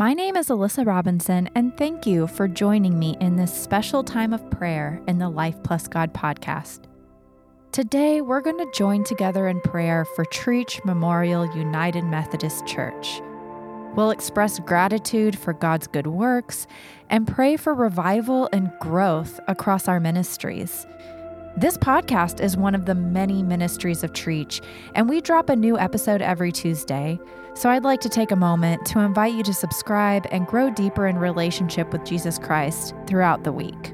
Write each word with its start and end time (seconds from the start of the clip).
My 0.00 0.14
name 0.14 0.34
is 0.34 0.48
Alyssa 0.48 0.86
Robinson, 0.86 1.50
and 1.54 1.76
thank 1.76 2.06
you 2.06 2.26
for 2.26 2.48
joining 2.48 2.98
me 2.98 3.18
in 3.20 3.36
this 3.36 3.52
special 3.52 4.02
time 4.02 4.32
of 4.32 4.50
prayer 4.50 4.98
in 5.06 5.18
the 5.18 5.28
Life 5.28 5.62
Plus 5.62 5.88
God 5.88 6.14
podcast. 6.14 6.84
Today, 7.70 8.22
we're 8.22 8.40
going 8.40 8.56
to 8.56 8.72
join 8.72 9.04
together 9.04 9.46
in 9.46 9.60
prayer 9.60 10.06
for 10.16 10.24
Trietsch 10.24 10.82
Memorial 10.86 11.54
United 11.54 12.04
Methodist 12.04 12.66
Church. 12.66 13.20
We'll 13.94 14.10
express 14.10 14.58
gratitude 14.60 15.38
for 15.38 15.52
God's 15.52 15.86
good 15.86 16.06
works 16.06 16.66
and 17.10 17.28
pray 17.28 17.58
for 17.58 17.74
revival 17.74 18.48
and 18.54 18.72
growth 18.80 19.38
across 19.48 19.86
our 19.86 20.00
ministries. 20.00 20.86
This 21.56 21.76
podcast 21.76 22.40
is 22.40 22.56
one 22.56 22.76
of 22.76 22.86
the 22.86 22.94
many 22.94 23.42
ministries 23.42 24.04
of 24.04 24.12
Trietsch, 24.12 24.62
and 24.94 25.08
we 25.08 25.20
drop 25.20 25.48
a 25.48 25.56
new 25.56 25.76
episode 25.76 26.22
every 26.22 26.52
Tuesday. 26.52 27.18
So 27.54 27.68
I'd 27.68 27.82
like 27.82 28.00
to 28.02 28.08
take 28.08 28.30
a 28.30 28.36
moment 28.36 28.86
to 28.86 29.00
invite 29.00 29.34
you 29.34 29.42
to 29.42 29.52
subscribe 29.52 30.26
and 30.30 30.46
grow 30.46 30.70
deeper 30.70 31.08
in 31.08 31.18
relationship 31.18 31.92
with 31.92 32.04
Jesus 32.04 32.38
Christ 32.38 32.94
throughout 33.06 33.42
the 33.42 33.52
week. 33.52 33.92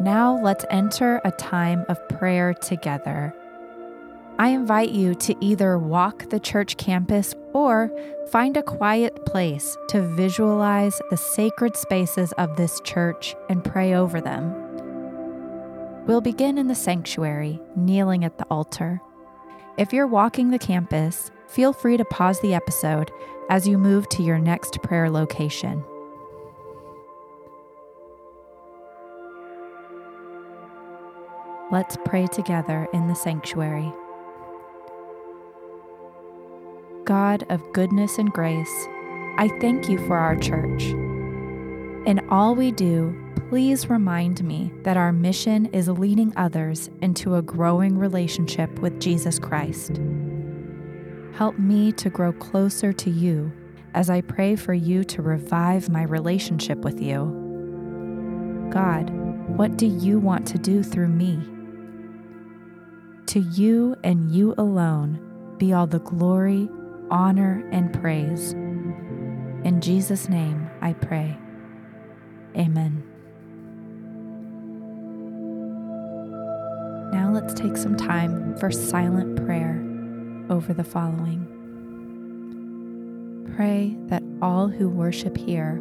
Now 0.00 0.38
let's 0.42 0.64
enter 0.68 1.20
a 1.24 1.30
time 1.30 1.84
of 1.88 1.96
prayer 2.08 2.54
together. 2.54 3.32
I 4.36 4.48
invite 4.48 4.90
you 4.90 5.14
to 5.14 5.36
either 5.40 5.78
walk 5.78 6.28
the 6.28 6.40
church 6.40 6.76
campus 6.76 7.36
or 7.52 7.88
find 8.32 8.56
a 8.56 8.64
quiet 8.64 9.24
place 9.26 9.76
to 9.90 10.02
visualize 10.02 11.00
the 11.10 11.16
sacred 11.16 11.76
spaces 11.76 12.32
of 12.32 12.56
this 12.56 12.80
church 12.80 13.36
and 13.48 13.64
pray 13.64 13.94
over 13.94 14.20
them. 14.20 14.52
We'll 16.06 16.20
begin 16.20 16.58
in 16.58 16.66
the 16.66 16.74
sanctuary, 16.74 17.60
kneeling 17.76 18.24
at 18.24 18.38
the 18.38 18.44
altar. 18.46 19.00
If 19.78 19.92
you're 19.92 20.08
walking 20.08 20.50
the 20.50 20.58
campus, 20.58 21.30
feel 21.46 21.72
free 21.72 21.96
to 21.96 22.04
pause 22.04 22.40
the 22.40 22.54
episode 22.54 23.12
as 23.48 23.68
you 23.68 23.78
move 23.78 24.08
to 24.10 24.24
your 24.24 24.40
next 24.40 24.82
prayer 24.82 25.08
location. 25.10 25.84
Let's 31.70 31.96
pray 32.04 32.26
together 32.26 32.88
in 32.92 33.06
the 33.06 33.14
sanctuary. 33.14 33.92
God 37.04 37.44
of 37.50 37.72
goodness 37.74 38.16
and 38.16 38.32
grace, 38.32 38.88
I 39.36 39.50
thank 39.60 39.90
you 39.90 39.98
for 40.06 40.16
our 40.16 40.36
church. 40.36 40.84
In 42.06 42.26
all 42.30 42.54
we 42.54 42.72
do, 42.72 43.14
please 43.50 43.90
remind 43.90 44.42
me 44.42 44.72
that 44.84 44.96
our 44.96 45.12
mission 45.12 45.66
is 45.66 45.88
leading 45.88 46.32
others 46.36 46.88
into 47.02 47.34
a 47.34 47.42
growing 47.42 47.98
relationship 47.98 48.78
with 48.78 49.00
Jesus 49.00 49.38
Christ. 49.38 50.00
Help 51.34 51.58
me 51.58 51.92
to 51.92 52.08
grow 52.08 52.32
closer 52.32 52.90
to 52.94 53.10
you 53.10 53.52
as 53.92 54.08
I 54.08 54.22
pray 54.22 54.56
for 54.56 54.72
you 54.72 55.04
to 55.04 55.20
revive 55.20 55.90
my 55.90 56.04
relationship 56.04 56.78
with 56.78 57.02
you. 57.02 58.68
God, 58.70 59.10
what 59.58 59.76
do 59.76 59.86
you 59.86 60.18
want 60.18 60.46
to 60.48 60.58
do 60.58 60.82
through 60.82 61.08
me? 61.08 61.38
To 63.26 63.40
you 63.40 63.94
and 64.02 64.30
you 64.30 64.54
alone 64.56 65.20
be 65.58 65.72
all 65.72 65.86
the 65.86 66.00
glory, 66.00 66.68
honor, 67.10 67.66
and 67.72 67.92
praise. 68.00 68.52
In 68.52 69.80
Jesus' 69.80 70.28
name 70.28 70.68
I 70.80 70.92
pray. 70.92 71.36
Amen. 72.56 73.02
Now 77.12 77.30
let's 77.32 77.54
take 77.54 77.76
some 77.76 77.96
time 77.96 78.56
for 78.58 78.70
silent 78.70 79.44
prayer 79.44 79.80
over 80.50 80.72
the 80.72 80.84
following. 80.84 81.50
Pray 83.56 83.96
that 84.06 84.22
all 84.42 84.68
who 84.68 84.88
worship 84.88 85.36
here 85.36 85.80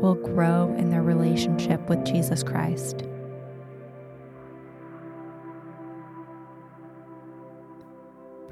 will 0.00 0.14
grow 0.14 0.74
in 0.78 0.90
their 0.90 1.02
relationship 1.02 1.88
with 1.88 2.04
Jesus 2.04 2.42
Christ. 2.42 3.04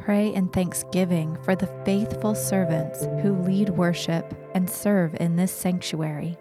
Pray 0.07 0.33
in 0.33 0.47
thanksgiving 0.51 1.37
for 1.43 1.57
the 1.57 1.67
faithful 1.85 2.37
servants 2.37 3.07
who 3.23 3.43
lead 3.43 3.71
worship 3.71 4.33
and 4.55 4.71
serve 4.71 5.17
in 5.19 5.35
this 5.35 5.51
sanctuary. 5.51 6.39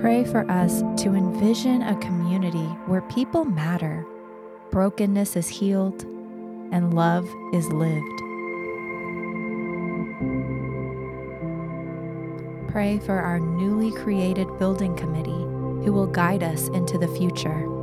Pray 0.00 0.24
for 0.24 0.48
us 0.48 0.82
to 1.02 1.16
envision 1.16 1.82
a 1.82 1.98
community 1.98 2.68
where 2.86 3.02
people 3.10 3.44
matter, 3.44 4.06
brokenness 4.70 5.34
is 5.34 5.48
healed, 5.48 6.04
and 6.70 6.94
love 6.94 7.28
is 7.52 7.66
lived. 7.72 8.22
Pray 12.70 13.00
for 13.00 13.18
our 13.18 13.40
newly 13.40 13.90
created 13.90 14.46
building 14.60 14.94
committee 14.94 15.32
who 15.84 15.92
will 15.92 16.06
guide 16.06 16.44
us 16.44 16.68
into 16.68 16.98
the 16.98 17.08
future. 17.08 17.75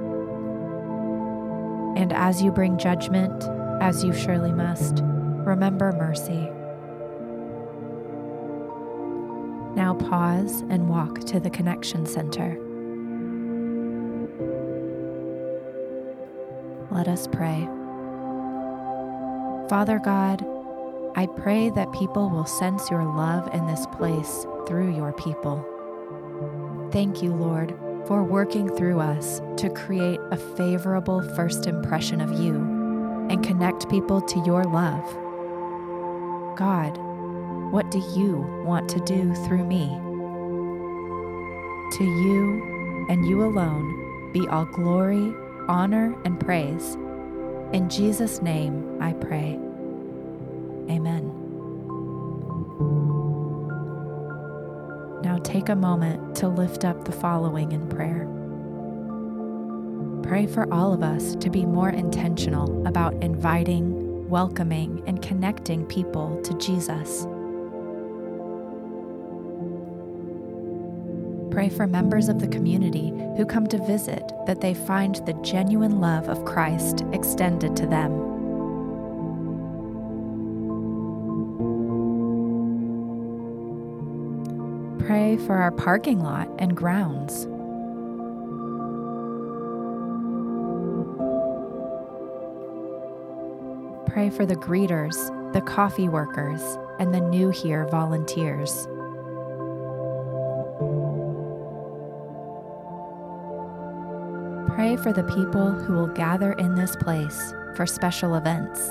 And 1.97 2.11
as 2.11 2.41
you 2.41 2.51
bring 2.51 2.79
judgment, 2.79 3.43
as 3.79 4.03
you 4.03 4.11
surely 4.11 4.51
must, 4.51 5.01
remember 5.03 5.91
mercy. 5.91 6.49
Now 9.75 9.93
pause 9.93 10.61
and 10.69 10.87
walk 10.89 11.19
to 11.25 11.39
the 11.39 11.49
connection 11.49 12.05
center. 12.05 12.57
Let 16.91 17.09
us 17.09 17.27
pray. 17.27 17.67
Father 19.67 19.99
God, 19.99 20.45
I 21.17 21.27
pray 21.27 21.69
that 21.71 21.91
people 21.91 22.29
will 22.29 22.45
sense 22.45 22.89
your 22.89 23.03
love 23.03 23.53
in 23.53 23.65
this 23.67 23.85
place 23.87 24.45
through 24.67 24.95
your 24.95 25.11
people. 25.13 25.65
Thank 26.91 27.21
you, 27.21 27.33
Lord, 27.33 27.77
for 28.07 28.23
working 28.23 28.69
through 28.69 28.99
us 28.99 29.41
to 29.57 29.69
create 29.69 30.19
a 30.31 30.37
favorable 30.37 31.21
first 31.35 31.67
impression 31.67 32.21
of 32.21 32.31
you 32.39 32.55
and 33.29 33.43
connect 33.43 33.89
people 33.89 34.21
to 34.21 34.39
your 34.45 34.63
love. 34.63 35.03
God, 36.57 36.97
what 37.75 37.91
do 37.91 37.99
you 38.15 38.37
want 38.63 38.87
to 38.87 39.01
do 39.01 39.35
through 39.43 39.65
me? 39.65 39.87
To 41.97 42.05
you 42.05 43.05
and 43.09 43.27
you 43.27 43.43
alone 43.43 44.31
be 44.31 44.47
all 44.47 44.63
glory, 44.63 45.33
honor, 45.67 46.15
and 46.23 46.39
praise. 46.39 46.95
In 47.73 47.89
Jesus' 47.89 48.41
name 48.41 48.97
I 49.01 49.11
pray. 49.11 49.59
Amen. 50.89 51.29
Now 55.21 55.37
take 55.39 55.67
a 55.67 55.75
moment 55.75 56.33
to 56.37 56.47
lift 56.47 56.85
up 56.85 57.03
the 57.03 57.11
following 57.11 57.73
in 57.73 57.89
prayer. 57.89 58.25
Pray 60.23 60.47
for 60.47 60.73
all 60.73 60.93
of 60.93 61.03
us 61.03 61.35
to 61.35 61.49
be 61.49 61.65
more 61.65 61.89
intentional 61.89 62.87
about 62.87 63.21
inviting, 63.21 64.29
welcoming, 64.29 65.03
and 65.07 65.21
connecting 65.21 65.85
people 65.85 66.41
to 66.43 66.53
Jesus. 66.57 67.27
Pray 71.55 71.69
for 71.69 71.87
members 71.87 72.27
of 72.27 72.39
the 72.41 72.49
community 72.49 73.13
who 73.37 73.45
come 73.45 73.65
to 73.67 73.77
visit 73.85 74.29
that 74.45 74.59
they 74.59 74.73
find 74.73 75.15
the 75.25 75.31
genuine 75.35 76.01
love 76.01 76.27
of 76.27 76.43
Christ 76.43 77.05
extended 77.13 77.77
to 77.77 77.87
them. 77.87 78.11
Pray 85.07 85.37
for 85.47 85.55
our 85.55 85.71
parking 85.71 86.19
lot 86.19 86.49
and 86.59 86.75
grounds. 86.75 87.45
Pray 94.11 94.29
for 94.29 94.45
the 94.45 94.57
greeters, 94.57 95.53
the 95.53 95.61
coffee 95.61 96.09
workers, 96.09 96.61
and 96.99 97.13
the 97.13 97.21
new 97.21 97.49
here 97.49 97.87
volunteers. 97.87 98.89
Pray 104.75 104.95
for 104.97 105.13
the 105.13 105.23
people 105.23 105.71
who 105.71 105.93
will 105.93 106.07
gather 106.07 106.51
in 106.51 106.75
this 106.75 106.97
place 106.97 107.53
for 107.75 107.85
special 107.85 108.35
events. 108.35 108.89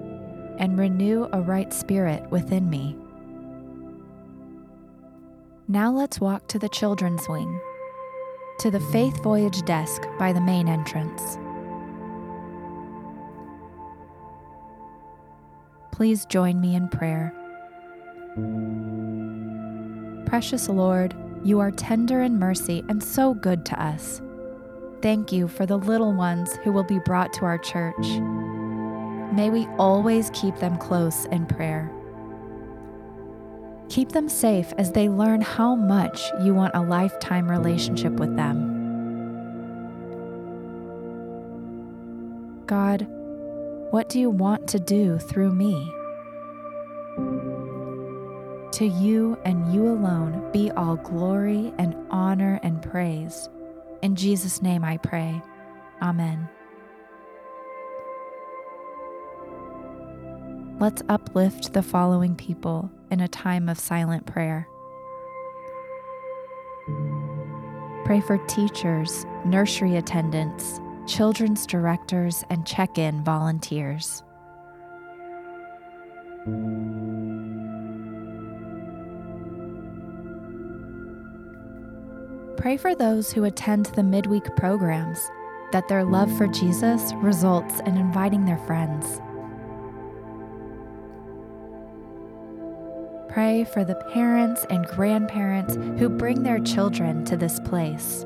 and 0.57 0.79
renew 0.79 1.27
a 1.31 1.41
right 1.41 1.71
spirit 1.71 2.27
within 2.31 2.71
me. 2.71 2.97
Now 5.67 5.91
let's 5.91 6.19
walk 6.19 6.47
to 6.47 6.57
the 6.57 6.69
children's 6.69 7.29
wing, 7.29 7.59
to 8.57 8.71
the 8.71 8.79
Faith 8.79 9.21
Voyage 9.21 9.61
desk 9.65 10.01
by 10.17 10.33
the 10.33 10.41
main 10.41 10.67
entrance. 10.67 11.37
Please 15.93 16.25
join 16.25 16.59
me 16.59 16.73
in 16.73 16.87
prayer. 16.87 17.31
Precious 20.25 20.67
Lord, 20.67 21.13
you 21.43 21.59
are 21.59 21.69
tender 21.69 22.23
in 22.23 22.39
mercy 22.39 22.83
and 22.89 23.01
so 23.01 23.35
good 23.35 23.63
to 23.67 23.79
us. 23.79 24.19
Thank 25.03 25.31
you 25.31 25.47
for 25.47 25.67
the 25.67 25.77
little 25.77 26.11
ones 26.11 26.57
who 26.63 26.71
will 26.71 26.83
be 26.83 26.97
brought 26.97 27.31
to 27.33 27.45
our 27.45 27.59
church. 27.59 28.07
May 29.35 29.51
we 29.51 29.67
always 29.77 30.31
keep 30.33 30.55
them 30.55 30.77
close 30.77 31.25
in 31.25 31.45
prayer. 31.45 31.91
Keep 33.89 34.13
them 34.13 34.29
safe 34.29 34.73
as 34.79 34.93
they 34.93 35.09
learn 35.09 35.41
how 35.41 35.75
much 35.75 36.23
you 36.41 36.55
want 36.55 36.73
a 36.73 36.81
lifetime 36.81 37.47
relationship 37.47 38.13
with 38.13 38.35
them. 38.35 38.72
What 43.93 44.09
do 44.09 44.19
you 44.19 44.27
want 44.27 44.67
to 44.67 44.79
do 44.79 45.19
through 45.19 45.53
me? 45.53 45.93
To 48.71 48.87
you 48.87 49.37
and 49.45 49.71
you 49.71 49.85
alone 49.85 50.49
be 50.51 50.71
all 50.71 50.95
glory 50.95 51.71
and 51.77 51.95
honor 52.09 52.59
and 52.63 52.81
praise. 52.81 53.47
In 54.01 54.15
Jesus' 54.15 54.63
name 54.63 54.83
I 54.83 54.97
pray. 54.97 55.39
Amen. 56.01 56.49
Let's 60.79 61.03
uplift 61.07 61.73
the 61.73 61.83
following 61.83 62.35
people 62.35 62.89
in 63.11 63.19
a 63.19 63.27
time 63.27 63.69
of 63.69 63.77
silent 63.77 64.25
prayer. 64.25 64.67
Pray 68.05 68.21
for 68.21 68.39
teachers, 68.47 69.27
nursery 69.45 69.97
attendants, 69.97 70.79
children's 71.07 71.65
directors, 71.65 72.43
and 72.49 72.65
check 72.65 72.97
in 72.97 73.23
volunteers. 73.23 74.23
Pray 82.57 82.77
for 82.77 82.95
those 82.95 83.31
who 83.31 83.43
attend 83.43 83.87
the 83.87 84.03
midweek 84.03 84.55
programs, 84.55 85.29
that 85.71 85.87
their 85.87 86.03
love 86.03 86.31
for 86.37 86.47
Jesus 86.47 87.11
results 87.15 87.79
in 87.81 87.97
inviting 87.97 88.45
their 88.45 88.59
friends. 88.59 89.19
Pray 93.27 93.63
for 93.73 93.83
the 93.83 93.95
parents 94.13 94.65
and 94.69 94.85
grandparents 94.85 95.75
who 95.99 96.07
bring 96.07 96.43
their 96.43 96.59
children 96.59 97.25
to 97.25 97.35
this 97.35 97.59
place. 97.61 98.25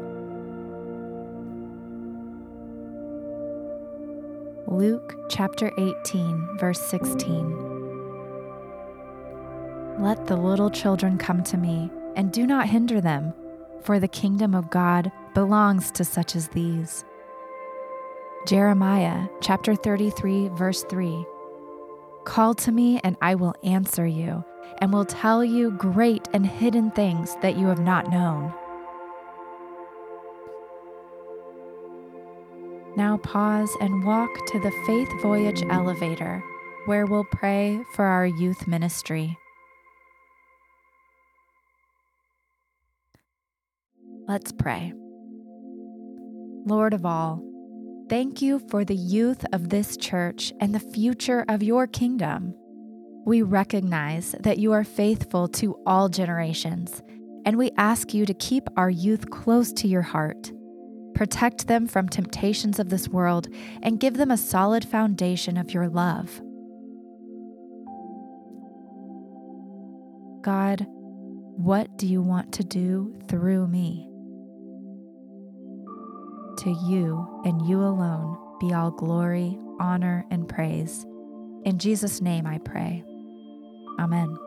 Luke 4.78 5.18
chapter 5.28 5.72
18, 5.80 6.60
verse 6.60 6.80
16. 6.80 7.50
Let 9.98 10.28
the 10.28 10.38
little 10.38 10.70
children 10.70 11.18
come 11.18 11.42
to 11.46 11.58
me, 11.58 11.90
and 12.16 12.32
do 12.32 12.46
not 12.46 12.70
hinder 12.70 13.02
them 13.02 13.34
for 13.82 14.00
the 14.00 14.08
kingdom 14.08 14.54
of 14.54 14.70
God 14.70 15.12
belongs 15.34 15.90
to 15.94 16.06
such 16.06 16.36
as 16.36 16.50
these. 16.50 17.04
Jeremiah 18.46 19.28
chapter 19.42 19.74
33, 19.74 20.50
verse 20.50 20.84
3 20.84 21.26
Call 22.26 22.54
to 22.54 22.72
me, 22.72 23.00
and 23.04 23.18
I 23.20 23.34
will 23.34 23.56
answer 23.64 24.06
you, 24.06 24.46
and 24.78 24.94
will 24.94 25.06
tell 25.06 25.44
you 25.44 25.72
great 25.72 26.28
and 26.34 26.46
hidden 26.46 26.92
things 26.92 27.36
that 27.42 27.58
you 27.58 27.66
have 27.66 27.82
not 27.82 28.12
known. 28.12 28.54
Now 32.98 33.18
pause 33.18 33.70
and 33.80 34.04
walk 34.04 34.48
to 34.48 34.60
the 34.60 34.72
Faith 34.88 35.08
Voyage 35.22 35.62
elevator, 35.70 36.44
where 36.88 37.06
we'll 37.06 37.26
pray 37.26 37.80
for 37.94 38.06
our 38.06 38.26
youth 38.26 38.68
ministry. 38.68 39.38
Let's 44.28 44.52
pray. 44.52 44.94
Lord 46.66 46.96
of 46.96 47.06
all, 47.06 47.44
thank 48.10 48.42
you 48.42 48.58
for 48.68 48.84
the 48.84 48.96
youth 48.96 49.46
of 49.54 49.70
this 49.70 49.96
church 49.96 50.52
and 50.60 50.74
the 50.74 50.80
future 50.80 51.46
of 51.48 51.62
your 51.62 51.86
kingdom. 51.86 52.56
We 53.28 53.44
recognize 53.44 54.34
that 54.40 54.58
you 54.58 54.74
are 54.74 54.84
faithful 54.84 55.48
to 55.50 55.80
all 55.86 56.10
generations, 56.10 57.04
and 57.46 57.60
we 57.60 57.70
ask 57.78 58.16
you 58.16 58.26
to 58.26 58.34
keep 58.34 58.68
our 58.76 58.90
youth 58.90 59.30
close 59.30 59.72
to 59.74 59.88
your 59.88 60.02
heart. 60.02 60.52
Protect 61.18 61.66
them 61.66 61.88
from 61.88 62.08
temptations 62.08 62.78
of 62.78 62.92
this 62.92 63.10
world 63.10 63.48
and 63.82 64.00
give 64.00 64.18
them 64.18 64.30
a 64.30 64.38
solid 64.38 64.86
foundation 64.86 65.58
of 65.58 65.74
your 65.74 65.90
love. 65.90 66.40
God, 70.44 70.86
what 71.58 71.98
do 71.98 72.06
you 72.06 72.22
want 72.22 72.54
to 72.54 72.64
do 72.64 73.20
through 73.28 73.68
me? 73.68 74.08
To 76.60 76.70
you 76.88 77.42
and 77.44 77.68
you 77.68 77.80
alone 77.80 78.38
be 78.60 78.76
all 78.76 78.92
glory, 78.92 79.58
honor, 79.80 80.24
and 80.30 80.48
praise. 80.48 81.04
In 81.66 81.80
Jesus' 81.80 82.22
name 82.22 82.46
I 82.46 82.60
pray. 82.60 83.04
Amen. 83.98 84.38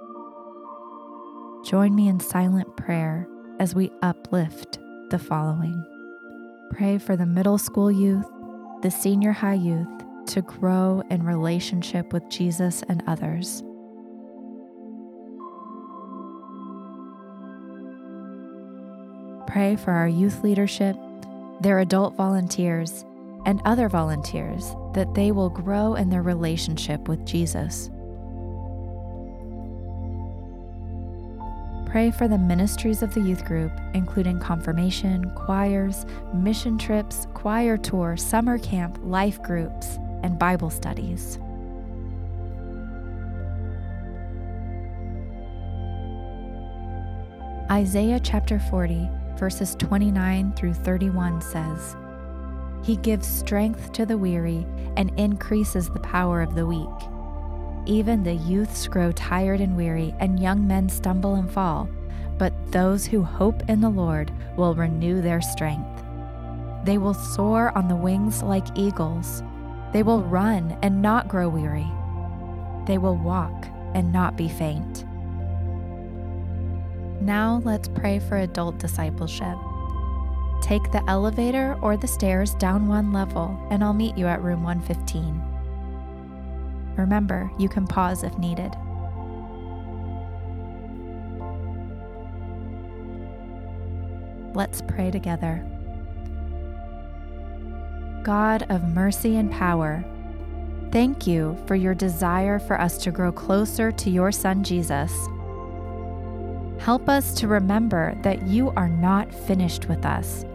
Join 1.64 1.96
me 1.96 2.06
in 2.06 2.20
silent 2.20 2.76
prayer 2.76 3.26
as 3.58 3.74
we 3.74 3.90
uplift 4.02 4.78
the 5.10 5.18
following. 5.18 5.89
Pray 6.70 6.98
for 6.98 7.16
the 7.16 7.26
middle 7.26 7.58
school 7.58 7.90
youth, 7.90 8.26
the 8.82 8.90
senior 8.90 9.32
high 9.32 9.54
youth 9.54 9.88
to 10.26 10.42
grow 10.42 11.02
in 11.10 11.22
relationship 11.22 12.12
with 12.12 12.28
Jesus 12.28 12.82
and 12.88 13.02
others. 13.06 13.62
Pray 19.46 19.76
for 19.76 19.90
our 19.90 20.08
youth 20.08 20.44
leadership 20.44 20.96
their 21.60 21.80
adult 21.80 22.16
volunteers, 22.16 23.04
and 23.46 23.60
other 23.64 23.88
volunteers 23.88 24.74
that 24.94 25.14
they 25.14 25.30
will 25.30 25.50
grow 25.50 25.94
in 25.94 26.10
their 26.10 26.22
relationship 26.22 27.06
with 27.08 27.24
Jesus. 27.24 27.90
Pray 31.90 32.12
for 32.12 32.28
the 32.28 32.38
ministries 32.38 33.02
of 33.02 33.12
the 33.14 33.20
youth 33.20 33.44
group, 33.44 33.72
including 33.94 34.38
confirmation, 34.38 35.28
choirs, 35.30 36.06
mission 36.32 36.78
trips, 36.78 37.26
choir 37.34 37.76
tour, 37.76 38.16
summer 38.16 38.58
camp, 38.58 38.96
life 39.02 39.42
groups, 39.42 39.98
and 40.22 40.38
Bible 40.38 40.70
studies. 40.70 41.40
Isaiah 47.68 48.20
chapter 48.22 48.60
40 48.60 49.08
verses 49.36 49.74
29 49.76 50.52
through 50.52 50.74
31 50.74 51.40
says, 51.40 51.96
He 52.84 52.96
gives 52.98 53.26
strength 53.26 53.90
to 53.94 54.06
the 54.06 54.16
weary 54.16 54.64
and 54.96 55.10
increases 55.18 55.88
the 55.88 55.98
power 56.00 56.40
of 56.40 56.54
the 56.54 56.66
weak. 56.66 56.86
Even 57.86 58.22
the 58.22 58.34
youths 58.34 58.86
grow 58.86 59.10
tired 59.12 59.60
and 59.60 59.76
weary, 59.76 60.14
and 60.20 60.38
young 60.40 60.66
men 60.66 60.88
stumble 60.88 61.34
and 61.34 61.50
fall. 61.50 61.88
But 62.38 62.52
those 62.72 63.06
who 63.06 63.22
hope 63.22 63.68
in 63.68 63.80
the 63.80 63.90
Lord 63.90 64.32
will 64.56 64.74
renew 64.74 65.20
their 65.20 65.40
strength. 65.40 66.04
They 66.84 66.98
will 66.98 67.14
soar 67.14 67.76
on 67.76 67.88
the 67.88 67.96
wings 67.96 68.42
like 68.42 68.66
eagles. 68.74 69.42
They 69.92 70.02
will 70.02 70.22
run 70.22 70.78
and 70.82 71.02
not 71.02 71.28
grow 71.28 71.48
weary. 71.48 71.90
They 72.86 72.98
will 72.98 73.16
walk 73.16 73.66
and 73.94 74.12
not 74.12 74.36
be 74.36 74.48
faint. 74.48 75.04
Now 77.20 77.60
let's 77.64 77.88
pray 77.88 78.18
for 78.18 78.36
adult 78.38 78.78
discipleship. 78.78 79.56
Take 80.62 80.90
the 80.92 81.04
elevator 81.08 81.76
or 81.82 81.96
the 81.96 82.08
stairs 82.08 82.54
down 82.54 82.88
one 82.88 83.12
level, 83.12 83.58
and 83.70 83.82
I'll 83.82 83.92
meet 83.92 84.16
you 84.16 84.26
at 84.26 84.42
room 84.42 84.62
115. 84.62 85.49
Remember, 87.00 87.50
you 87.58 87.68
can 87.68 87.86
pause 87.86 88.22
if 88.22 88.36
needed. 88.38 88.72
Let's 94.54 94.82
pray 94.82 95.10
together. 95.10 95.64
God 98.22 98.66
of 98.70 98.84
mercy 98.84 99.36
and 99.36 99.50
power, 99.50 100.04
thank 100.92 101.26
you 101.26 101.56
for 101.66 101.74
your 101.74 101.94
desire 101.94 102.58
for 102.58 102.80
us 102.80 102.98
to 102.98 103.10
grow 103.10 103.32
closer 103.32 103.90
to 103.92 104.10
your 104.10 104.30
Son 104.30 104.62
Jesus 104.62 105.12
Help 106.80 107.10
us 107.10 107.34
to 107.34 107.46
remember 107.46 108.14
that 108.22 108.46
you 108.46 108.70
are 108.70 108.88
not 108.88 109.32
finished 109.34 109.86
with 109.86 110.06
us, 110.06 110.46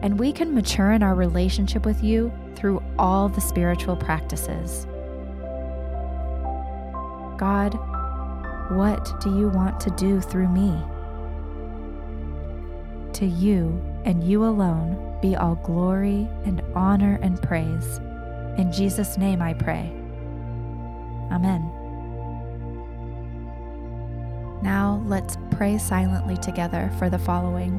and 0.00 0.18
we 0.18 0.32
can 0.32 0.54
mature 0.54 0.92
in 0.92 1.02
our 1.02 1.14
relationship 1.14 1.84
with 1.84 2.02
you 2.02 2.32
through 2.56 2.82
all 2.98 3.28
the 3.28 3.40
spiritual 3.42 3.94
practices. 3.94 4.86
God, 7.44 7.74
what 8.70 9.20
do 9.20 9.38
you 9.38 9.50
want 9.50 9.78
to 9.80 9.90
do 9.90 10.18
through 10.18 10.48
me? 10.48 10.70
To 13.12 13.26
you 13.26 13.82
and 14.06 14.24
you 14.24 14.44
alone 14.44 15.18
be 15.20 15.36
all 15.36 15.56
glory 15.56 16.26
and 16.46 16.62
honor 16.74 17.18
and 17.20 17.42
praise. 17.42 17.98
In 18.56 18.72
Jesus' 18.72 19.18
name 19.18 19.42
I 19.42 19.52
pray. 19.52 19.92
Amen. 21.30 21.70
Now 24.62 25.04
let's 25.04 25.36
pray 25.50 25.76
silently 25.76 26.38
together 26.38 26.90
for 26.98 27.10
the 27.10 27.18
following. 27.18 27.78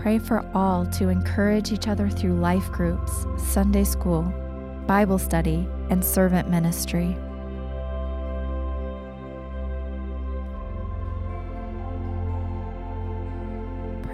Pray 0.00 0.18
for 0.18 0.44
all 0.54 0.86
to 0.86 1.08
encourage 1.08 1.70
each 1.70 1.86
other 1.86 2.10
through 2.10 2.34
life 2.34 2.66
groups, 2.72 3.12
Sunday 3.38 3.84
school, 3.84 4.22
Bible 4.88 5.20
study, 5.20 5.68
and 5.88 6.04
servant 6.04 6.50
ministry. 6.50 7.16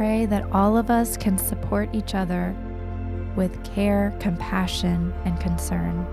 Pray 0.00 0.25
that 0.25 0.50
all 0.50 0.78
of 0.78 0.88
us 0.88 1.19
can 1.19 1.37
support 1.37 1.90
each 1.92 2.14
other 2.14 2.57
with 3.37 3.62
care, 3.64 4.16
compassion, 4.19 5.12
and 5.26 5.38
concern. 5.38 6.07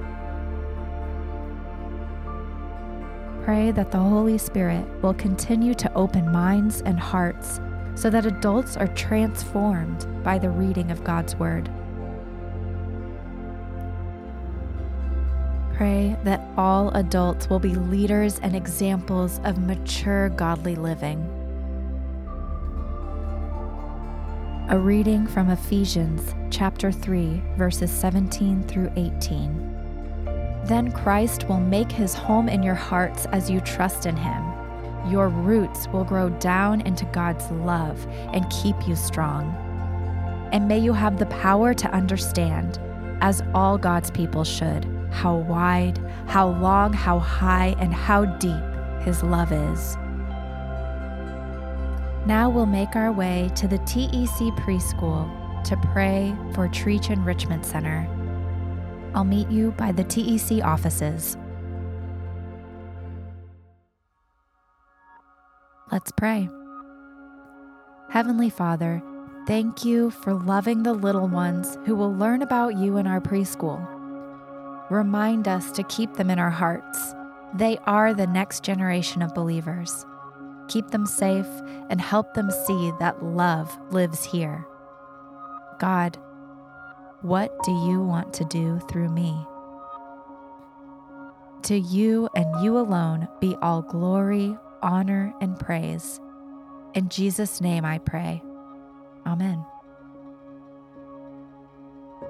Pray 3.46 3.72
that 3.72 3.92
the 3.92 3.98
Holy 3.98 4.38
Spirit 4.38 4.86
will 5.02 5.14
continue 5.14 5.74
to 5.76 5.94
open 5.94 6.30
minds 6.30 6.82
and 6.82 7.00
hearts 7.00 7.62
so 7.96 8.10
that 8.10 8.26
adults 8.26 8.76
are 8.76 8.90
transformed 8.90 10.06
by 10.22 10.38
the 10.38 10.50
reading 10.50 10.92
of 10.92 11.06
God's 11.06 11.38
Word. 11.38 11.70
Pray 15.76 16.18
that 16.26 16.42
all 16.58 16.90
adults 16.90 17.50
will 17.50 17.60
be 17.60 17.76
leaders 17.76 18.38
and 18.40 18.54
examples 18.54 19.40
of 19.46 19.60
mature 19.60 20.28
godly 20.28 20.76
living. 20.76 21.37
A 24.70 24.78
reading 24.78 25.26
from 25.28 25.50
Ephesians 25.50 26.36
chapter 26.50 26.92
3 26.92 27.42
verses 27.58 27.92
17 27.92 28.64
through 28.64 28.92
18. 28.96 30.62
Then 30.66 30.92
Christ 30.92 31.48
will 31.48 31.60
make 31.60 31.92
his 31.92 32.14
home 32.14 32.50
in 32.50 32.62
your 32.62 32.76
hearts 32.76 33.26
as 33.28 33.50
you 33.50 33.62
trust 33.62 34.06
in 34.06 34.16
him 34.16 34.44
your 35.10 35.30
roots 35.30 35.88
will 35.88 36.04
grow 36.04 36.30
down 36.30 36.82
into 36.82 37.06
God's 37.06 37.50
love 37.52 38.06
and 38.34 38.50
keep 38.50 38.76
you 38.88 38.96
strong. 38.96 39.56
And 40.52 40.68
may 40.68 40.80
you 40.80 40.94
have 40.94 41.18
the 41.18 41.26
power 41.28 41.74
to 41.74 41.92
understand, 41.92 42.80
as 43.22 43.42
all 43.54 43.78
God's 43.78 44.12
people 44.12 44.44
should, 44.44 44.86
how 45.12 45.38
wide, 45.38 45.98
how 46.28 46.50
long, 46.50 46.94
how 46.94 47.20
high, 47.20 47.76
and 47.80 47.94
how 47.94 48.26
deep 48.26 48.64
His 49.02 49.24
love 49.24 49.52
is. 49.52 49.98
Now 52.28 52.50
we'll 52.50 52.66
make 52.66 52.98
our 52.98 53.14
way 53.14 53.50
to 53.56 53.70
the 53.70 53.78
TEC 53.78 54.54
preschool 54.58 55.64
to 55.64 55.78
pray 55.78 56.36
for 56.54 56.68
Trietsch 56.68 57.10
Enrichment 57.10 57.66
Center. 57.66 58.06
I'll 59.16 59.24
meet 59.24 59.50
you 59.50 59.72
by 59.72 59.94
the 59.94 60.04
TEC 60.04 60.62
offices. 60.62 61.38
Let's 65.90 66.12
pray. 66.18 66.50
Heavenly 68.10 68.50
Father, 68.50 69.02
thank 69.48 69.86
you 69.86 70.10
for 70.10 70.34
loving 70.34 70.84
the 70.84 70.92
little 70.92 71.30
ones 71.30 71.78
who 71.86 71.96
will 71.96 72.14
learn 72.14 72.42
about 72.42 72.76
you 72.76 72.98
in 72.98 73.08
our 73.08 73.22
preschool. 73.22 73.80
Remind 74.92 75.48
us 75.48 75.72
to 75.72 75.84
keep 75.84 76.16
them 76.16 76.30
in 76.30 76.40
our 76.40 76.50
hearts. 76.50 77.16
They 77.54 77.78
are 77.86 78.14
the 78.14 78.28
next 78.28 78.66
generation 78.66 79.22
of 79.22 79.34
believers. 79.34 80.06
Keep 80.68 80.90
them 80.90 81.06
safe 81.06 81.48
and 81.90 82.02
help 82.02 82.34
them 82.34 82.52
see 82.52 82.92
that 83.00 83.24
love 83.24 83.78
lives 83.92 84.26
here. 84.26 84.66
God, 85.80 86.18
what 87.22 87.52
do 87.64 87.72
you 87.72 88.02
want 88.02 88.34
to 88.36 88.46
do 88.46 88.80
through 88.90 89.10
me? 89.10 89.36
To 91.64 91.78
you 91.78 92.30
and 92.36 92.64
you 92.64 92.78
alone 92.78 93.28
be 93.40 93.56
all 93.62 93.82
glory, 93.82 94.56
honor, 94.82 95.34
and 95.42 95.60
praise. 95.60 96.20
In 96.94 97.10
Jesus' 97.10 97.62
name 97.62 97.86
I 97.86 98.00
pray. 98.00 98.42
Amen. 99.26 99.66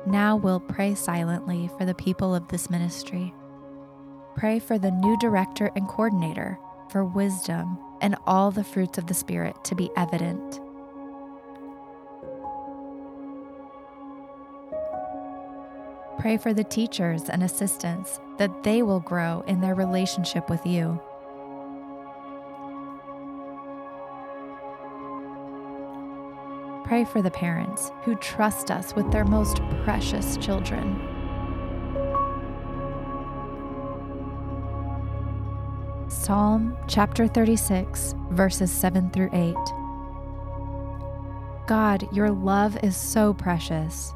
Now 0.06 0.36
we'll 0.36 0.60
pray 0.60 0.96
silently 0.96 1.70
for 1.78 1.86
the 1.86 1.94
people 1.94 2.34
of 2.34 2.48
this 2.48 2.70
ministry. 2.70 3.34
Pray 4.36 4.60
for 4.60 4.78
the 4.78 4.92
new 4.92 5.18
director 5.20 5.72
and 5.76 5.88
coordinator, 5.88 6.58
for 6.90 7.04
wisdom 7.04 7.78
and 8.02 8.16
all 8.26 8.52
the 8.52 8.64
fruits 8.64 8.98
of 8.98 9.08
the 9.08 9.14
Spirit 9.14 9.56
to 9.66 9.76
be 9.76 9.90
evident. 9.96 10.60
Pray 16.20 16.38
for 16.38 16.54
the 16.54 16.64
teachers 16.64 17.30
and 17.30 17.44
assistants 17.44 18.20
that 18.38 18.64
they 18.64 18.82
will 18.82 19.00
grow 19.00 19.44
in 19.48 19.62
their 19.62 19.76
relationship 19.76 20.50
with 20.50 20.66
you. 20.66 21.00
Pray 26.86 27.04
for 27.06 27.22
the 27.22 27.32
parents 27.32 27.92
who 28.04 28.16
trust 28.16 28.72
us 28.72 28.96
with 28.96 29.12
their 29.12 29.26
most 29.26 29.62
precious 29.84 30.38
children. 30.38 31.17
Psalm 36.28 36.78
chapter 36.90 37.26
36, 37.26 38.14
verses 38.32 38.70
7 38.70 39.10
through 39.12 39.30
8. 39.32 39.56
God, 41.68 42.06
your 42.14 42.32
love 42.32 42.78
is 42.84 42.98
so 42.98 43.34
precious. 43.34 44.14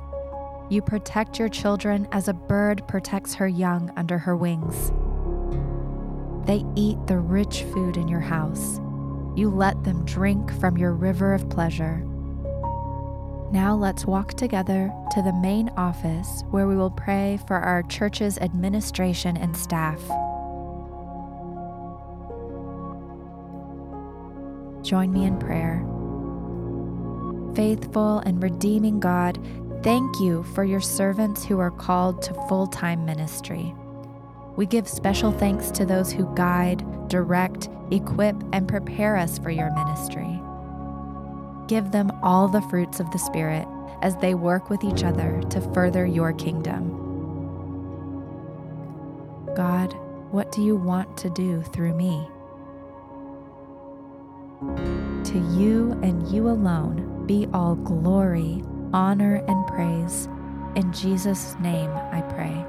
You 0.69 0.81
protect 0.81 1.39
your 1.39 1.47
children 1.47 2.09
as 2.11 2.27
a 2.27 2.33
bird 2.33 2.85
protects 2.85 3.33
her 3.35 3.47
young 3.47 3.93
under 3.95 4.17
her 4.17 4.35
wings. 4.35 4.91
They 6.45 6.65
eat 6.75 6.97
the 7.07 7.17
rich 7.17 7.63
food 7.71 7.95
in 7.95 8.09
your 8.09 8.19
house. 8.19 8.81
You 9.37 9.49
let 9.49 9.81
them 9.85 10.03
drink 10.03 10.51
from 10.59 10.77
your 10.77 10.91
river 10.91 11.33
of 11.33 11.49
pleasure. 11.49 12.03
Now 13.53 13.73
let's 13.73 14.05
walk 14.05 14.33
together 14.33 14.91
to 15.11 15.21
the 15.21 15.39
main 15.41 15.69
office 15.77 16.43
where 16.49 16.67
we 16.67 16.75
will 16.75 16.91
pray 16.91 17.39
for 17.47 17.55
our 17.55 17.83
church's 17.83 18.37
administration 18.39 19.37
and 19.37 19.55
staff. 19.55 20.01
Join 24.91 25.13
me 25.13 25.23
in 25.23 25.39
prayer. 25.39 25.85
Faithful 27.55 28.19
and 28.19 28.43
redeeming 28.43 28.99
God, 28.99 29.39
thank 29.83 30.19
you 30.19 30.43
for 30.53 30.65
your 30.65 30.81
servants 30.81 31.45
who 31.45 31.59
are 31.59 31.71
called 31.71 32.21
to 32.23 32.33
full 32.49 32.67
time 32.67 33.05
ministry. 33.05 33.73
We 34.57 34.65
give 34.65 34.89
special 34.89 35.31
thanks 35.31 35.71
to 35.71 35.85
those 35.85 36.11
who 36.11 36.35
guide, 36.35 36.83
direct, 37.07 37.69
equip, 37.89 38.35
and 38.51 38.67
prepare 38.67 39.15
us 39.15 39.39
for 39.39 39.49
your 39.49 39.71
ministry 39.73 40.41
give 41.71 41.91
them 41.91 42.11
all 42.21 42.49
the 42.49 42.61
fruits 42.63 42.99
of 42.99 43.09
the 43.11 43.17
Spirit 43.17 43.65
as 44.01 44.17
they 44.17 44.33
work 44.33 44.69
with 44.69 44.83
each 44.83 45.05
other 45.05 45.41
to 45.49 45.61
further 45.73 46.05
your 46.05 46.33
kingdom. 46.33 46.89
God, 49.55 49.93
what 50.31 50.51
do 50.51 50.61
you 50.61 50.75
want 50.75 51.15
to 51.19 51.29
do 51.29 51.61
through 51.61 51.95
me? 51.95 52.27
To 54.61 55.39
you 55.57 55.99
and 56.03 56.27
you 56.27 56.47
alone 56.47 57.25
be 57.25 57.47
all 57.51 57.75
glory, 57.75 58.63
honor, 58.93 59.43
and 59.47 59.65
praise. 59.67 60.27
In 60.75 60.93
Jesus' 60.93 61.55
name 61.59 61.89
I 61.89 62.21
pray. 62.21 62.63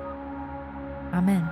Amen. 1.12 1.46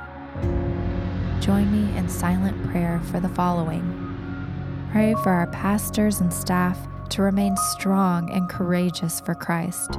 Join 1.40 1.70
me 1.70 1.94
in 1.96 2.08
silent 2.08 2.70
prayer 2.70 3.00
for 3.10 3.20
the 3.20 3.28
following. 3.28 4.88
Pray 4.92 5.14
for 5.22 5.30
our 5.30 5.46
pastors 5.48 6.20
and 6.20 6.32
staff 6.32 6.78
to 7.10 7.22
remain 7.22 7.56
strong 7.72 8.30
and 8.30 8.48
courageous 8.48 9.20
for 9.20 9.34
Christ. 9.34 9.90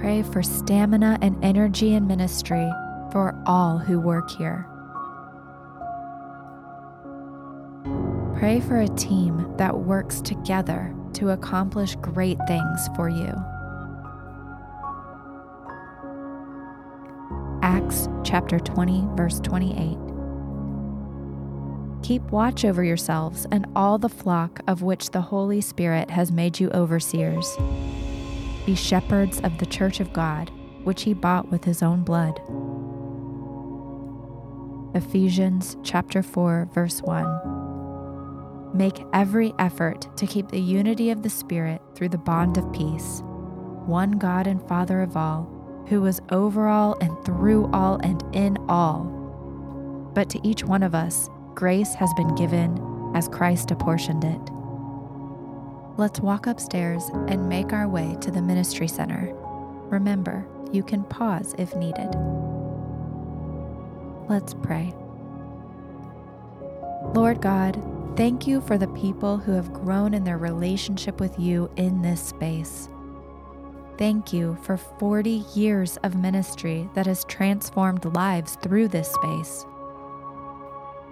Pray 0.00 0.22
for 0.22 0.42
stamina 0.42 1.18
and 1.22 1.42
energy 1.44 1.94
in 1.94 2.06
ministry 2.06 2.70
for 3.12 3.40
all 3.46 3.78
who 3.78 4.00
work 4.00 4.30
here. 4.30 4.69
Pray 8.40 8.58
for 8.58 8.80
a 8.80 8.88
team 8.88 9.54
that 9.58 9.80
works 9.80 10.22
together 10.22 10.94
to 11.12 11.28
accomplish 11.28 11.94
great 11.96 12.38
things 12.48 12.88
for 12.96 13.10
you. 13.10 13.30
Acts 17.60 18.08
chapter 18.24 18.58
20, 18.58 19.04
verse 19.14 19.40
28. 19.40 19.98
Keep 22.02 22.22
watch 22.32 22.64
over 22.64 22.82
yourselves 22.82 23.46
and 23.52 23.66
all 23.76 23.98
the 23.98 24.08
flock 24.08 24.60
of 24.66 24.80
which 24.80 25.10
the 25.10 25.20
Holy 25.20 25.60
Spirit 25.60 26.10
has 26.10 26.32
made 26.32 26.58
you 26.58 26.70
overseers. 26.70 27.58
Be 28.64 28.74
shepherds 28.74 29.40
of 29.40 29.58
the 29.58 29.66
church 29.66 30.00
of 30.00 30.14
God, 30.14 30.50
which 30.84 31.02
he 31.02 31.12
bought 31.12 31.50
with 31.50 31.64
his 31.64 31.82
own 31.82 32.04
blood. 32.04 32.40
Ephesians 34.94 35.76
chapter 35.82 36.22
4 36.22 36.70
verse 36.72 37.02
1. 37.02 37.59
Make 38.72 39.04
every 39.12 39.52
effort 39.58 40.16
to 40.16 40.26
keep 40.26 40.48
the 40.48 40.60
unity 40.60 41.10
of 41.10 41.22
the 41.22 41.30
Spirit 41.30 41.82
through 41.94 42.10
the 42.10 42.18
bond 42.18 42.56
of 42.56 42.72
peace. 42.72 43.22
One 43.86 44.12
God 44.12 44.46
and 44.46 44.62
Father 44.68 45.02
of 45.02 45.16
all, 45.16 45.84
who 45.88 46.06
is 46.06 46.20
over 46.30 46.68
all 46.68 46.96
and 47.00 47.24
through 47.24 47.68
all 47.72 47.96
and 48.02 48.22
in 48.32 48.56
all. 48.68 49.04
But 50.14 50.30
to 50.30 50.46
each 50.46 50.64
one 50.64 50.82
of 50.82 50.94
us, 50.94 51.28
grace 51.54 51.94
has 51.94 52.12
been 52.14 52.34
given 52.36 52.80
as 53.14 53.28
Christ 53.28 53.70
apportioned 53.70 54.24
it. 54.24 54.40
Let's 55.98 56.20
walk 56.20 56.46
upstairs 56.46 57.02
and 57.28 57.48
make 57.48 57.72
our 57.72 57.88
way 57.88 58.16
to 58.20 58.30
the 58.30 58.40
Ministry 58.40 58.88
Center. 58.88 59.34
Remember, 59.90 60.46
you 60.72 60.84
can 60.84 61.02
pause 61.04 61.54
if 61.58 61.74
needed. 61.74 62.14
Let's 64.28 64.54
pray. 64.54 64.94
Lord 67.14 67.40
God, 67.40 67.82
thank 68.16 68.46
you 68.46 68.60
for 68.60 68.78
the 68.78 68.88
people 68.88 69.36
who 69.36 69.52
have 69.52 69.72
grown 69.72 70.14
in 70.14 70.24
their 70.24 70.38
relationship 70.38 71.20
with 71.20 71.38
you 71.38 71.70
in 71.76 72.02
this 72.02 72.22
space. 72.22 72.88
Thank 73.98 74.32
you 74.32 74.56
for 74.62 74.76
40 74.76 75.44
years 75.54 75.96
of 75.98 76.16
ministry 76.16 76.88
that 76.94 77.06
has 77.06 77.24
transformed 77.24 78.04
lives 78.04 78.56
through 78.62 78.88
this 78.88 79.12
space. 79.12 79.66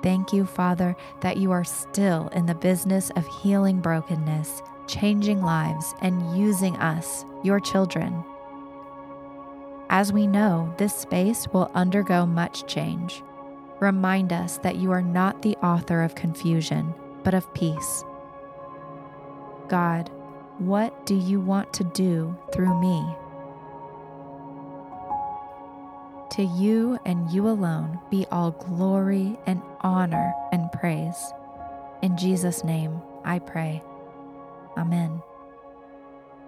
Thank 0.03 0.33
you, 0.33 0.47
Father, 0.47 0.95
that 1.21 1.37
you 1.37 1.51
are 1.51 1.65
still 1.65 2.29
in 2.29 2.47
the 2.47 2.55
business 2.55 3.11
of 3.17 3.27
healing 3.43 3.81
brokenness, 3.81 4.63
changing 4.87 5.43
lives, 5.43 5.95
and 6.01 6.39
using 6.39 6.77
us, 6.77 7.25
your 7.43 7.61
children, 7.61 8.25
as 9.91 10.13
we 10.13 10.27
know, 10.27 10.73
this 10.77 10.95
space 10.95 11.49
will 11.49 11.71
undergo 11.75 12.27
much 12.27 12.67
change. 12.67 13.23
Remind 13.81 14.33
us 14.33 14.59
that 14.59 14.77
you 14.77 14.91
are 14.91 15.03
not 15.03 15.43
the 15.43 15.57
author 15.57 16.03
of 16.03 16.15
confusion, 16.15 16.95
but 17.23 17.35
of 17.35 17.53
peace. 17.55 18.05
God, 19.69 20.11
what 20.59 21.07
do 21.07 21.15
you 21.15 21.41
want 21.41 21.73
to 21.75 21.85
do 21.85 22.37
through 22.53 22.81
me? 22.81 23.17
To 26.33 26.43
you 26.43 26.99
and 27.05 27.31
you 27.31 27.49
alone 27.49 28.01
be 28.11 28.27
all 28.31 28.51
glory 28.53 29.39
and 29.47 29.63
honor 29.81 30.35
and 30.53 30.71
praise. 30.73 31.33
In 32.03 32.17
Jesus' 32.17 32.65
name 32.65 33.01
I 33.25 33.39
pray. 33.39 33.83
Amen. 34.77 35.23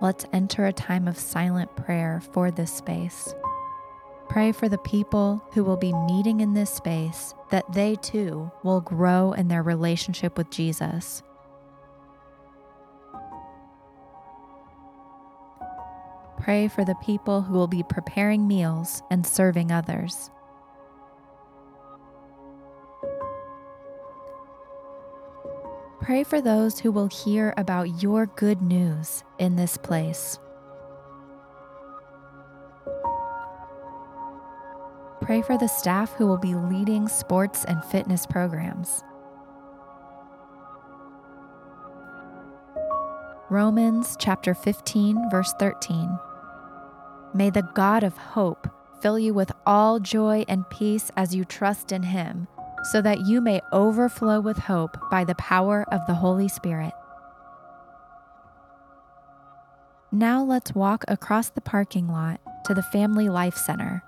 Let's 0.01 0.25
enter 0.33 0.67
a 0.67 0.73
time 0.73 1.07
of 1.07 1.19
silent 1.19 1.77
prayer 1.77 2.23
for 2.33 2.51
this 2.51 2.73
space. 2.73 3.35
Pray 4.31 4.53
for 4.53 4.69
the 4.69 4.79
people 4.79 5.43
who 5.55 5.65
will 5.65 5.77
be 5.77 5.93
meeting 5.93 6.39
in 6.39 6.55
this 6.55 6.71
space 6.71 7.35
that 7.51 7.73
they 7.73 7.97
too 7.97 8.49
will 8.63 8.81
grow 8.81 9.33
in 9.33 9.49
their 9.49 9.65
relationship 9.65 10.39
with 10.39 10.49
Jesus. 10.51 11.25
Pray 16.39 16.69
for 16.69 16.85
the 16.85 16.95
people 17.03 17.43
who 17.43 17.55
will 17.55 17.67
be 17.67 17.83
preparing 17.83 18.47
meals 18.47 19.03
and 19.11 19.27
serving 19.27 19.73
others. 19.73 20.31
Pray 26.01 26.23
for 26.23 26.41
those 26.41 26.79
who 26.79 26.93
will 26.93 27.09
hear 27.09 27.53
about 27.57 28.01
your 28.01 28.27
good 28.27 28.63
news 28.63 29.25
in 29.41 29.57
this 29.57 29.77
place. 29.77 30.39
Pray 35.21 35.43
for 35.43 35.59
the 35.59 35.69
staff 35.69 36.13
who 36.15 36.27
will 36.27 36.39
be 36.39 36.55
leading 36.55 37.07
sports 37.07 37.65
and 37.67 37.85
fitness 37.85 38.27
programs. 38.27 39.03
Romans 43.51 44.17
chapter 44.19 44.55
15, 44.55 45.29
verse 45.31 45.53
13. 45.59 46.19
May 47.35 47.51
the 47.51 47.69
God 47.75 48.03
of 48.03 48.17
hope 48.17 48.69
fill 49.03 49.19
you 49.19 49.35
with 49.35 49.53
all 49.67 50.01
joy 50.01 50.45
and 50.49 50.69
peace 50.71 51.11
as 51.17 51.35
you 51.35 51.45
trust 51.45 51.93
in 51.93 52.05
him 52.05 52.49
so 52.85 53.03
that 53.03 53.27
you 53.27 53.41
may 53.41 53.61
overflow 53.73 54.41
with 54.41 54.57
hope 54.57 54.97
by 55.11 55.25
the 55.25 55.35
power 55.35 55.85
of 55.93 56.01
the 56.07 56.15
Holy 56.15 56.49
Spirit. 56.49 56.93
Now 60.11 60.43
let's 60.43 60.75
walk 60.75 61.05
across 61.09 61.51
the 61.51 61.61
parking 61.61 62.09
lot 62.09 62.41
to 62.65 62.75
the 62.75 62.83
Family 62.83 63.29
Life 63.29 63.57
Center. 63.57 64.03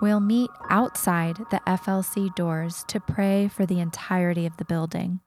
We'll 0.00 0.20
meet 0.20 0.50
outside 0.68 1.38
the 1.50 1.60
FLC 1.66 2.34
doors 2.34 2.84
to 2.88 3.00
pray 3.00 3.48
for 3.48 3.66
the 3.66 3.80
entirety 3.80 4.46
of 4.46 4.56
the 4.56 4.64
building. 4.64 5.20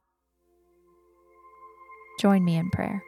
Join 2.20 2.46
me 2.46 2.56
in 2.56 2.70
prayer. 2.70 3.04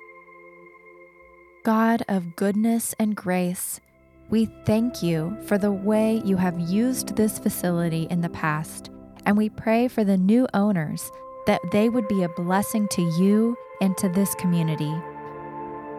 God 1.64 2.04
of 2.10 2.36
goodness 2.36 2.94
and 3.00 3.16
grace, 3.16 3.80
we 4.30 4.46
thank 4.66 5.02
you 5.02 5.38
for 5.46 5.58
the 5.58 5.72
way 5.72 6.22
you 6.26 6.36
have 6.36 6.60
used 6.60 7.16
this 7.16 7.40
facility 7.40 8.08
in 8.10 8.22
the 8.22 8.30
past 8.30 8.90
and 9.26 9.38
we 9.38 9.50
pray 9.50 9.88
for 9.88 10.04
the 10.04 10.18
new 10.18 10.48
owners 10.54 11.10
that 11.48 11.62
they 11.72 11.90
would 11.90 12.08
be 12.08 12.24
a 12.24 12.30
blessing 12.30 12.88
to 12.90 13.02
you 13.02 13.56
and 13.82 13.98
to 13.98 14.10
this 14.10 14.34
community. 14.36 14.94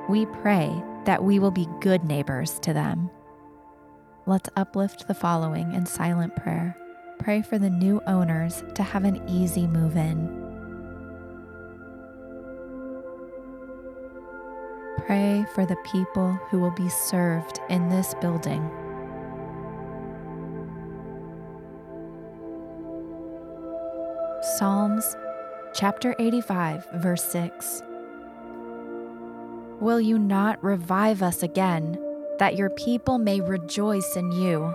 We 0.08 0.26
pray 0.26 0.82
that 1.04 1.22
we 1.22 1.38
will 1.38 1.50
be 1.50 1.68
good 1.80 2.04
neighbors 2.04 2.58
to 2.60 2.72
them. 2.72 3.10
Let's 4.26 4.48
uplift 4.56 5.06
the 5.06 5.14
following 5.14 5.74
in 5.74 5.84
silent 5.84 6.34
prayer. 6.34 6.78
Pray 7.18 7.42
for 7.42 7.58
the 7.58 7.68
new 7.68 8.00
owners 8.06 8.64
to 8.74 8.82
have 8.82 9.04
an 9.04 9.20
easy 9.28 9.66
move 9.66 9.96
in. 9.96 10.42
Pray 15.04 15.44
for 15.54 15.66
the 15.66 15.76
people 15.84 16.32
who 16.48 16.58
will 16.58 16.70
be 16.70 16.88
served 16.88 17.60
in 17.68 17.90
this 17.90 18.14
building. 18.22 18.66
Psalms 24.56 25.16
chapter 25.74 26.14
85, 26.18 26.86
verse 26.94 27.24
6. 27.24 27.82
Will 29.80 30.00
you 30.00 30.18
not 30.18 30.64
revive 30.64 31.22
us 31.22 31.42
again, 31.42 31.98
that 32.38 32.56
your 32.56 32.70
people 32.70 33.18
may 33.18 33.40
rejoice 33.40 34.16
in 34.16 34.32
you? 34.32 34.74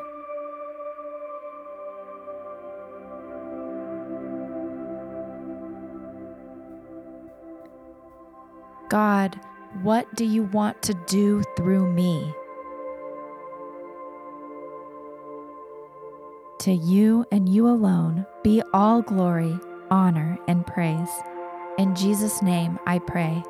God, 8.90 9.40
what 9.84 10.14
do 10.16 10.26
you 10.26 10.44
want 10.44 10.82
to 10.82 10.96
do 11.06 11.44
through 11.56 11.92
me? 11.94 12.34
To 16.62 16.74
you 16.74 17.26
and 17.32 17.48
you 17.48 17.68
alone 17.68 18.26
be 18.44 18.62
all 18.74 19.02
glory, 19.02 19.58
honor, 19.92 20.38
and 20.48 20.66
praise. 20.66 21.10
In 21.78 21.96
Jesus' 21.96 22.42
name 22.42 22.80
I 22.86 23.00
pray. 23.00 23.44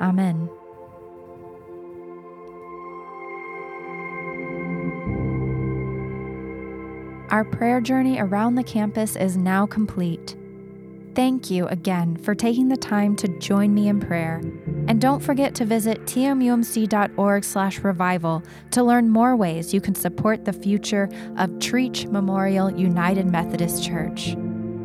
Amen. 0.00 0.48
Our 7.30 7.44
prayer 7.44 7.80
journey 7.80 8.20
around 8.20 8.56
the 8.56 8.64
campus 8.64 9.14
is 9.14 9.36
now 9.36 9.66
complete. 9.66 10.34
Thank 11.14 11.48
you 11.50 11.68
again 11.68 12.16
for 12.16 12.34
taking 12.34 12.66
the 12.68 12.76
time 12.76 13.14
to 13.16 13.28
join 13.38 13.72
me 13.72 13.88
in 13.88 14.00
prayer. 14.00 14.42
And 14.88 15.00
don't 15.00 15.20
forget 15.20 15.54
to 15.56 15.64
visit 15.64 16.06
tmumc.org/revival 16.06 18.42
to 18.70 18.82
learn 18.82 19.10
more 19.10 19.36
ways 19.36 19.72
you 19.72 19.80
can 19.80 19.94
support 19.94 20.44
the 20.44 20.52
future 20.52 21.08
of 21.36 21.50
Trietsch 21.58 22.10
Memorial 22.10 22.76
United 22.76 23.26
Methodist 23.26 23.84
Church. 23.84 24.36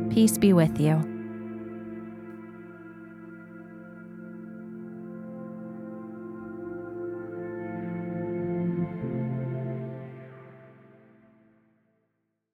Peace 0.09 0.37
be 0.37 0.53
with 0.53 0.79
you. 0.79 1.14